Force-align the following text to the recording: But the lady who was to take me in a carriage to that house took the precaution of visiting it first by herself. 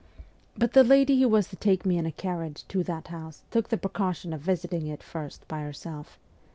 But 0.57 0.73
the 0.73 0.83
lady 0.83 1.21
who 1.21 1.29
was 1.29 1.47
to 1.49 1.55
take 1.55 1.85
me 1.85 1.95
in 1.99 2.07
a 2.07 2.11
carriage 2.11 2.67
to 2.69 2.81
that 2.85 3.09
house 3.09 3.43
took 3.51 3.69
the 3.69 3.77
precaution 3.77 4.33
of 4.33 4.41
visiting 4.41 4.87
it 4.87 5.03
first 5.03 5.47
by 5.47 5.59
herself. 5.61 6.17